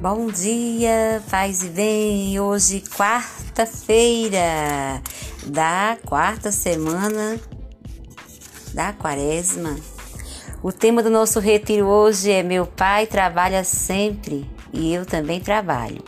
[0.00, 2.38] Bom dia, paz e bem.
[2.38, 4.38] Hoje, quarta-feira
[5.46, 7.40] da quarta semana
[8.74, 9.74] da quaresma.
[10.62, 16.04] O tema do nosso retiro hoje é Meu Pai trabalha sempre e eu também trabalho.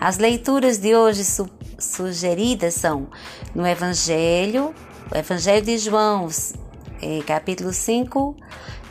[0.00, 1.46] As leituras de hoje su
[1.78, 3.08] sugeridas são
[3.54, 4.74] no Evangelho,
[5.12, 6.26] o Evangelho de João,
[7.02, 8.34] eh, capítulo 5,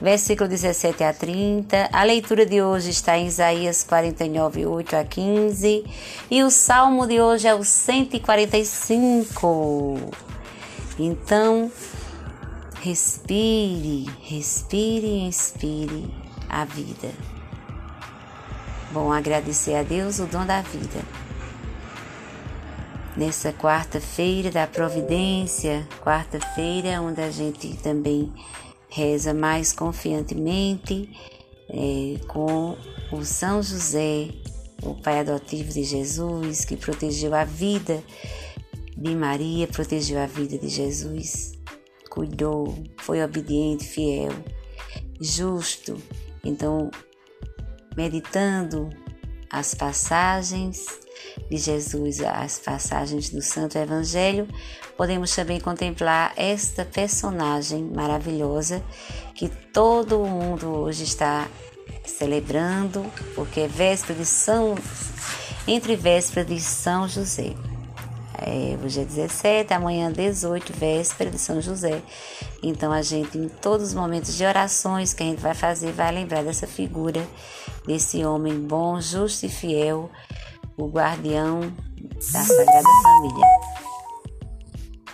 [0.01, 1.89] versículo 17 a 30.
[1.91, 5.83] A leitura de hoje está em Isaías 49, 8 a 15.
[6.31, 10.11] E o salmo de hoje é o 145.
[10.97, 11.69] Então,
[12.81, 16.09] respire, respire e inspire
[16.49, 17.09] a vida.
[18.91, 20.99] Bom, agradecer a Deus o dom da vida.
[23.15, 28.31] Nessa quarta-feira da providência, quarta-feira onde a gente também
[28.89, 31.09] reza mais confiantemente
[31.69, 32.75] é, com
[33.11, 34.29] o São José,
[34.81, 38.03] o pai adotivo de Jesus, que protegeu a vida
[38.97, 41.53] de Maria, protegeu a vida de Jesus,
[42.09, 44.33] cuidou, foi obediente, fiel,
[45.21, 45.97] justo.
[46.43, 46.89] Então,
[47.95, 48.89] meditando
[49.51, 50.99] as passagens
[51.49, 54.47] de Jesus, as passagens do Santo Evangelho,
[54.97, 58.83] podemos também contemplar esta personagem maravilhosa
[59.33, 61.47] que todo mundo hoje está
[62.05, 64.75] celebrando, porque é véspera de São
[65.67, 67.53] entre véspera de São José.
[68.41, 72.01] É, hoje é 17, amanhã 18, véspera de São José.
[72.63, 76.11] Então a gente, em todos os momentos de orações que a gente vai fazer, vai
[76.11, 77.27] lembrar dessa figura,
[77.85, 80.09] desse homem bom, justo e fiel,
[80.79, 81.59] o guardião
[82.31, 83.45] da Sagrada Família.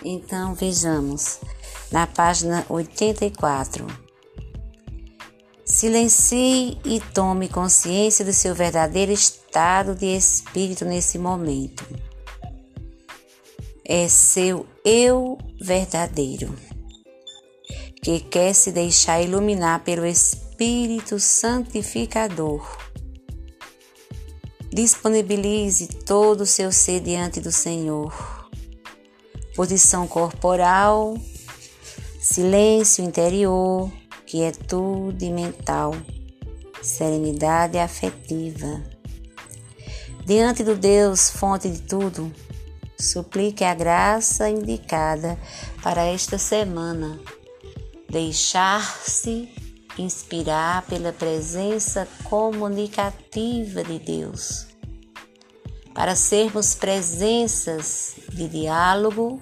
[0.04, 1.40] Então vejamos
[1.90, 3.86] na página 84.
[5.64, 11.84] Silencie e tome consciência do seu verdadeiro estado de espírito nesse momento.
[13.84, 16.54] É seu eu verdadeiro,
[18.02, 22.85] que quer se deixar iluminar pelo Espírito Santificador
[24.76, 28.12] Disponibilize todo o seu ser diante do Senhor.
[29.54, 31.16] Posição corporal,
[32.20, 33.90] silêncio interior,
[34.26, 35.94] quietude mental,
[36.82, 38.82] serenidade afetiva.
[40.26, 42.30] Diante do Deus, fonte de tudo,
[43.00, 45.38] suplique a graça indicada
[45.82, 47.18] para esta semana.
[48.10, 49.48] Deixar-se
[49.98, 54.66] inspirar pela presença comunicativa de Deus,
[55.94, 59.40] para sermos presenças de diálogo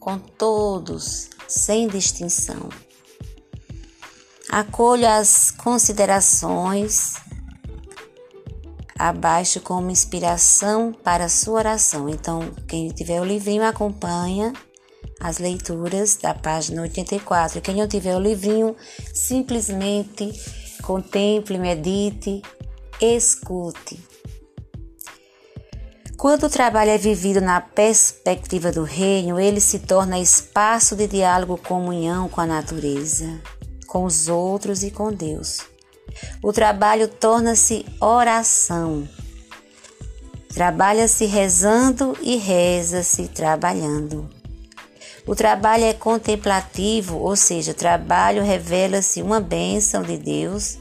[0.00, 2.68] com todos, sem distinção.
[4.50, 7.14] Acolha as considerações
[8.98, 12.08] abaixo como inspiração para a sua oração.
[12.08, 14.52] Então, quem tiver o livrinho acompanha
[15.22, 17.60] as leituras da página 84.
[17.60, 18.76] Quem não tiver o livrinho,
[19.14, 20.32] simplesmente
[20.82, 22.42] contemple, medite,
[23.00, 24.00] escute.
[26.16, 31.56] Quando o trabalho é vivido na perspectiva do reino, ele se torna espaço de diálogo,
[31.56, 33.40] comunhão com a natureza,
[33.86, 35.58] com os outros e com Deus.
[36.42, 39.08] O trabalho torna-se oração.
[40.52, 44.41] Trabalha-se rezando e reza-se trabalhando.
[45.26, 50.78] O trabalho é contemplativo, ou seja, o trabalho revela-se uma bênção de Deus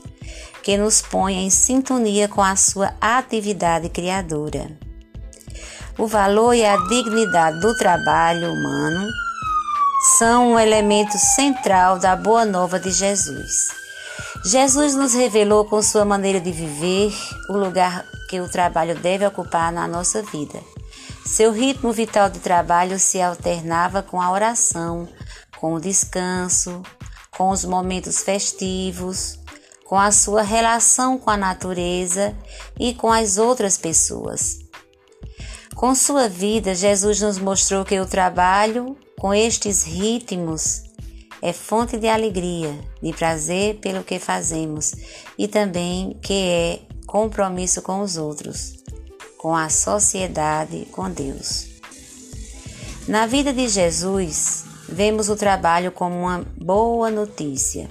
[0.63, 4.71] que nos põe em sintonia com a sua atividade criadora.
[5.97, 9.07] O valor e a dignidade do trabalho humano
[10.17, 13.67] são um elemento central da boa nova de Jesus.
[14.43, 17.13] Jesus nos revelou com sua maneira de viver
[17.47, 20.59] o lugar que o trabalho deve ocupar na nossa vida.
[21.25, 25.07] Seu ritmo vital de trabalho se alternava com a oração,
[25.57, 26.81] com o descanso,
[27.37, 29.39] com os momentos festivos,
[29.85, 32.35] com a sua relação com a natureza
[32.79, 34.59] e com as outras pessoas.
[35.75, 40.83] Com sua vida, Jesus nos mostrou que o trabalho com estes ritmos
[41.41, 44.93] é fonte de alegria, de prazer pelo que fazemos
[45.37, 48.81] e também que é compromisso com os outros
[49.41, 51.65] com a sociedade com Deus.
[53.07, 57.89] Na vida de Jesus, vemos o trabalho como uma boa notícia,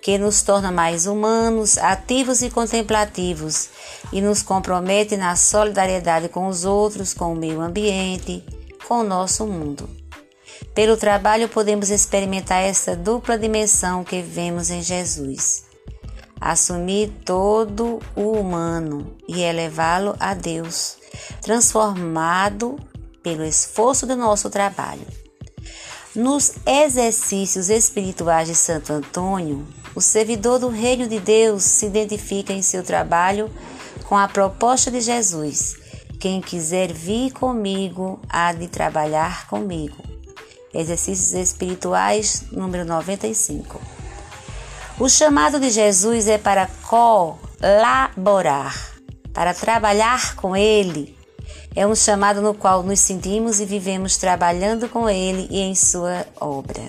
[0.00, 3.70] que nos torna mais humanos, ativos e contemplativos
[4.12, 8.44] e nos compromete na solidariedade com os outros, com o meio ambiente,
[8.86, 9.90] com o nosso mundo.
[10.76, 15.71] Pelo trabalho podemos experimentar essa dupla dimensão que vemos em Jesus
[16.42, 20.96] assumir todo o humano e elevá-lo a Deus,
[21.40, 22.76] transformado
[23.22, 25.06] pelo esforço do nosso trabalho.
[26.14, 32.60] Nos exercícios espirituais de Santo Antônio, o servidor do Reino de Deus se identifica em
[32.60, 33.48] seu trabalho
[34.08, 35.76] com a proposta de Jesus:
[36.18, 39.96] quem quiser vir comigo há de trabalhar comigo.
[40.74, 43.91] Exercícios espirituais, número 95.
[45.02, 48.72] O chamado de Jesus é para colaborar,
[49.34, 51.18] para trabalhar com Ele.
[51.74, 56.24] É um chamado no qual nos sentimos e vivemos trabalhando com Ele e em Sua
[56.40, 56.88] obra.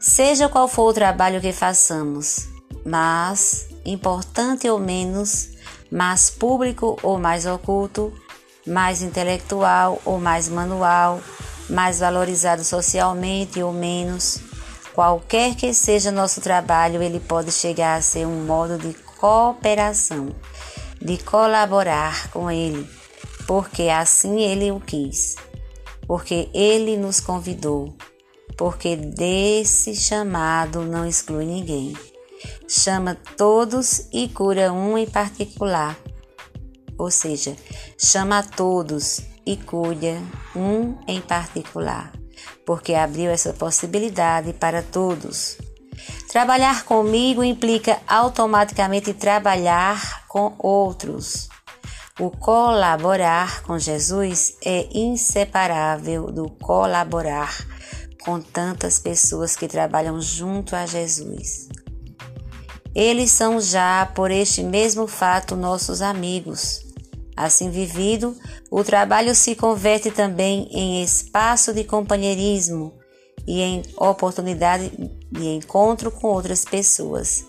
[0.00, 2.48] Seja qual for o trabalho que façamos,
[2.82, 5.50] mas, importante ou menos,
[5.92, 8.10] mais público ou mais oculto,
[8.66, 11.20] mais intelectual ou mais manual,
[11.68, 14.40] mais valorizado socialmente ou menos,
[14.94, 20.28] Qualquer que seja nosso trabalho, ele pode chegar a ser um modo de cooperação,
[21.02, 22.88] de colaborar com ele,
[23.44, 25.34] porque assim ele o quis,
[26.06, 27.92] porque ele nos convidou,
[28.56, 31.92] porque desse chamado não exclui ninguém.
[32.68, 35.98] Chama todos e cura um em particular.
[36.96, 37.56] Ou seja,
[37.98, 40.22] chama a todos e cuida
[40.54, 42.12] um em particular
[42.66, 45.58] porque abriu essa possibilidade para todos.
[46.28, 51.48] Trabalhar comigo implica automaticamente trabalhar com outros.
[52.18, 57.52] O colaborar com Jesus é inseparável do colaborar
[58.24, 61.68] com tantas pessoas que trabalham junto a Jesus.
[62.94, 66.83] Eles são já, por este mesmo fato, nossos amigos.
[67.36, 68.36] Assim vivido,
[68.70, 72.94] o trabalho se converte também em espaço de companheirismo
[73.46, 74.92] e em oportunidade
[75.30, 77.44] de encontro com outras pessoas,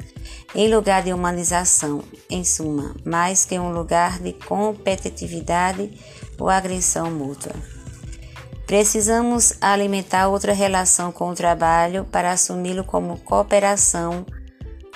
[0.55, 5.91] em lugar de humanização, em suma, mais que um lugar de competitividade
[6.39, 7.53] ou agressão mútua.
[8.65, 14.25] Precisamos alimentar outra relação com o trabalho para assumi-lo como cooperação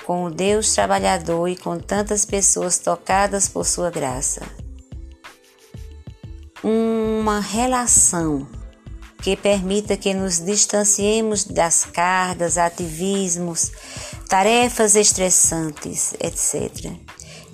[0.04, 4.59] com o Deus trabalhador e com tantas pessoas tocadas por sua graça
[6.62, 8.46] uma relação
[9.22, 13.70] que permita que nos distanciemos das cargas, ativismos,
[14.28, 16.92] tarefas estressantes, etc.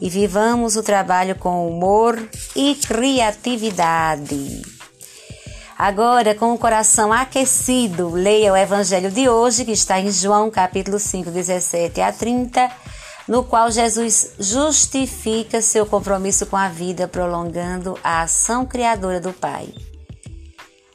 [0.01, 2.17] E vivamos o trabalho com humor
[2.55, 4.63] e criatividade.
[5.79, 10.99] Agora, com o coração aquecido, leia o evangelho de hoje, que está em João capítulo
[10.99, 12.71] 5, 17 a 30
[13.29, 19.73] no qual Jesus justifica seu compromisso com a vida, prolongando a ação criadora do Pai.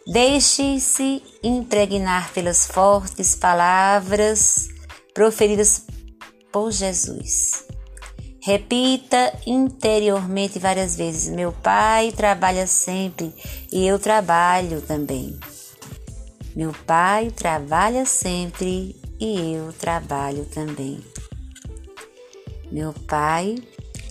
[0.07, 4.69] Deixe-se impregnar pelas fortes palavras
[5.13, 5.85] proferidas
[6.51, 7.65] por Jesus.
[8.43, 13.33] Repita interiormente várias vezes: Meu Pai trabalha sempre
[13.71, 15.39] e eu trabalho também.
[16.55, 21.10] Meu Pai trabalha sempre e eu trabalho também.
[22.71, 23.55] Meu pai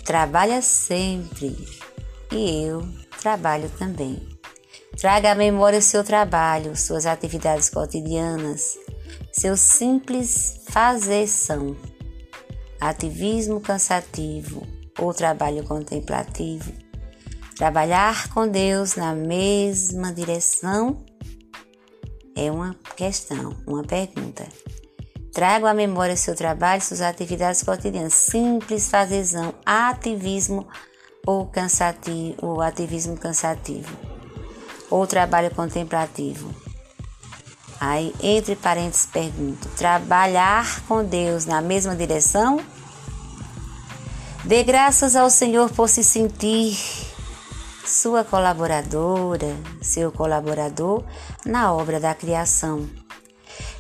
[0.05, 1.57] trabalha sempre
[2.31, 2.87] e eu
[3.21, 4.21] trabalho também.
[4.99, 8.77] Traga à memória seu trabalho, suas atividades cotidianas,
[9.33, 11.75] seu simples fazeção,
[12.79, 14.67] ativismo cansativo
[14.99, 16.71] ou trabalho contemplativo.
[17.57, 21.05] Trabalhar com Deus na mesma direção
[22.37, 24.47] é uma questão, uma pergunta.
[25.41, 30.69] Trago à memória seu trabalho, suas atividades cotidianas, simples fazezão, ativismo
[31.27, 33.89] ou cansativo, ou ativismo cansativo,
[34.91, 36.55] ou trabalho contemplativo.
[37.81, 42.61] Aí, entre parênteses, pergunto: trabalhar com Deus na mesma direção?
[44.45, 46.79] Dê graças ao Senhor por se sentir
[47.83, 51.03] sua colaboradora, seu colaborador
[51.47, 52.87] na obra da criação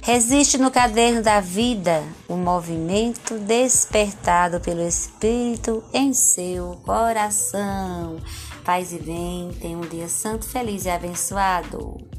[0.02, 8.18] Resiste no caderno da vida o movimento despertado pelo Espírito em seu coração.
[8.64, 12.09] Paz e bem, tenha um dia santo, feliz e abençoado.